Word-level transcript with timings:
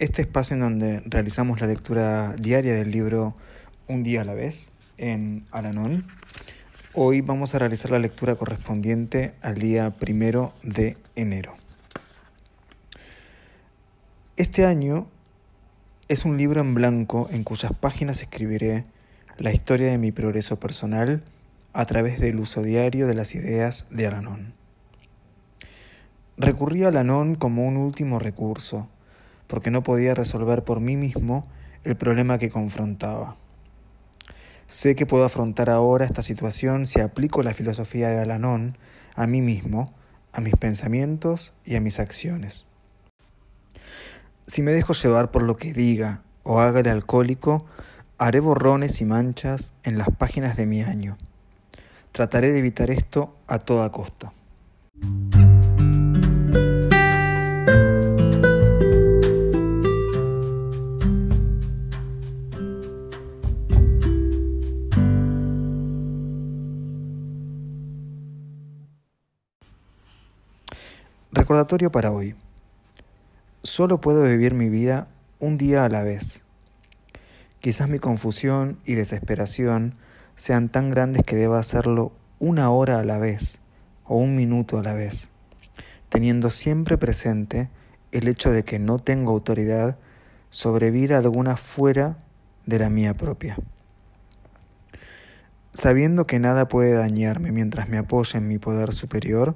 este 0.00 0.22
espacio 0.22 0.54
en 0.54 0.60
donde 0.60 1.02
realizamos 1.04 1.60
la 1.60 1.66
lectura 1.66 2.34
diaria 2.36 2.74
del 2.74 2.90
libro 2.90 3.36
Un 3.86 4.02
día 4.02 4.22
a 4.22 4.24
la 4.24 4.34
vez 4.34 4.72
en 4.96 5.46
Alanón 5.52 6.06
Hoy 6.94 7.20
vamos 7.20 7.54
a 7.54 7.58
realizar 7.58 7.90
la 7.90 7.98
lectura 7.98 8.34
correspondiente 8.34 9.34
al 9.42 9.56
día 9.56 9.90
primero 9.92 10.54
de 10.64 10.96
enero. 11.14 11.54
Este 14.36 14.64
año 14.64 15.06
es 16.08 16.24
un 16.24 16.36
libro 16.36 16.62
en 16.62 16.74
blanco 16.74 17.28
en 17.30 17.44
cuyas 17.44 17.72
páginas 17.78 18.22
escribiré 18.22 18.86
la 19.36 19.52
historia 19.52 19.88
de 19.90 19.98
mi 19.98 20.12
progreso 20.12 20.58
personal 20.58 21.22
a 21.72 21.84
través 21.84 22.18
del 22.18 22.40
uso 22.40 22.62
diario 22.62 23.06
de 23.06 23.14
las 23.14 23.34
ideas 23.34 23.86
de 23.90 24.06
Alanón. 24.06 24.54
Recurrí 26.38 26.82
a 26.84 26.88
Alanón 26.88 27.34
como 27.34 27.68
un 27.68 27.76
último 27.76 28.18
recurso, 28.18 28.88
porque 29.50 29.70
no 29.70 29.82
podía 29.82 30.14
resolver 30.14 30.64
por 30.64 30.80
mí 30.80 30.96
mismo 30.96 31.46
el 31.84 31.96
problema 31.96 32.38
que 32.38 32.48
confrontaba. 32.48 33.36
Sé 34.66 34.94
que 34.94 35.04
puedo 35.04 35.24
afrontar 35.24 35.68
ahora 35.68 36.04
esta 36.04 36.22
situación 36.22 36.86
si 36.86 37.00
aplico 37.00 37.42
la 37.42 37.52
filosofía 37.52 38.08
de 38.08 38.20
Alanón 38.20 38.78
a 39.16 39.26
mí 39.26 39.40
mismo, 39.40 39.92
a 40.32 40.40
mis 40.40 40.54
pensamientos 40.54 41.52
y 41.64 41.74
a 41.74 41.80
mis 41.80 41.98
acciones. 41.98 42.66
Si 44.46 44.62
me 44.62 44.70
dejo 44.70 44.92
llevar 44.92 45.32
por 45.32 45.42
lo 45.42 45.56
que 45.56 45.72
diga 45.72 46.22
o 46.44 46.60
haga 46.60 46.80
el 46.80 46.88
alcohólico, 46.88 47.66
haré 48.18 48.38
borrones 48.38 49.00
y 49.00 49.04
manchas 49.04 49.74
en 49.82 49.98
las 49.98 50.08
páginas 50.10 50.56
de 50.56 50.66
mi 50.66 50.82
año. 50.82 51.18
Trataré 52.12 52.52
de 52.52 52.58
evitar 52.58 52.90
esto 52.90 53.34
a 53.48 53.58
toda 53.58 53.90
costa. 53.90 54.32
Recordatorio 71.32 71.92
para 71.92 72.10
hoy. 72.10 72.34
Solo 73.62 74.00
puedo 74.00 74.24
vivir 74.24 74.52
mi 74.52 74.68
vida 74.68 75.06
un 75.38 75.58
día 75.58 75.84
a 75.84 75.88
la 75.88 76.02
vez. 76.02 76.42
Quizás 77.60 77.88
mi 77.88 78.00
confusión 78.00 78.80
y 78.84 78.94
desesperación 78.94 79.94
sean 80.34 80.70
tan 80.70 80.90
grandes 80.90 81.22
que 81.22 81.36
deba 81.36 81.60
hacerlo 81.60 82.10
una 82.40 82.70
hora 82.70 82.98
a 82.98 83.04
la 83.04 83.18
vez 83.18 83.60
o 84.06 84.16
un 84.16 84.34
minuto 84.34 84.76
a 84.76 84.82
la 84.82 84.92
vez, 84.92 85.30
teniendo 86.08 86.50
siempre 86.50 86.98
presente 86.98 87.70
el 88.10 88.26
hecho 88.26 88.50
de 88.50 88.64
que 88.64 88.80
no 88.80 88.98
tengo 88.98 89.30
autoridad 89.30 89.98
sobre 90.48 90.90
vida 90.90 91.18
alguna 91.18 91.56
fuera 91.56 92.18
de 92.66 92.80
la 92.80 92.90
mía 92.90 93.14
propia. 93.14 93.56
Sabiendo 95.70 96.26
que 96.26 96.40
nada 96.40 96.66
puede 96.66 96.94
dañarme 96.94 97.52
mientras 97.52 97.88
me 97.88 97.98
apoye 97.98 98.36
en 98.36 98.48
mi 98.48 98.58
poder 98.58 98.92
superior, 98.92 99.54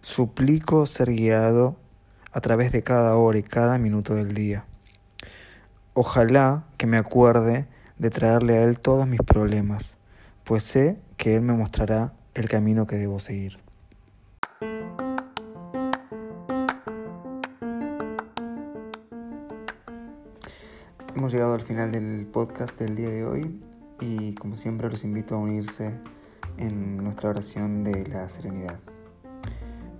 Suplico 0.00 0.86
ser 0.86 1.10
guiado 1.10 1.76
a 2.32 2.40
través 2.40 2.72
de 2.72 2.82
cada 2.82 3.16
hora 3.16 3.38
y 3.38 3.42
cada 3.42 3.78
minuto 3.78 4.14
del 4.14 4.32
día. 4.32 4.64
Ojalá 5.94 6.64
que 6.76 6.86
me 6.86 6.96
acuerde 6.96 7.66
de 7.98 8.10
traerle 8.10 8.58
a 8.58 8.62
Él 8.62 8.78
todos 8.78 9.08
mis 9.08 9.20
problemas, 9.20 9.96
pues 10.44 10.62
sé 10.62 11.00
que 11.16 11.34
Él 11.34 11.42
me 11.42 11.52
mostrará 11.52 12.12
el 12.34 12.48
camino 12.48 12.86
que 12.86 12.96
debo 12.96 13.18
seguir. 13.18 13.58
Hemos 21.16 21.32
llegado 21.32 21.54
al 21.54 21.62
final 21.62 21.90
del 21.90 22.26
podcast 22.26 22.78
del 22.78 22.94
día 22.94 23.08
de 23.08 23.24
hoy 23.24 23.60
y 24.00 24.34
como 24.34 24.54
siempre 24.54 24.88
los 24.88 25.02
invito 25.02 25.34
a 25.34 25.38
unirse 25.38 25.92
en 26.56 27.02
nuestra 27.02 27.30
oración 27.30 27.82
de 27.82 28.06
la 28.06 28.28
serenidad. 28.28 28.78